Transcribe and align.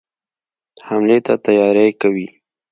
حملې 0.87 1.17
ته 1.25 1.33
تیاری 1.45 1.87
کوي. 2.01 2.27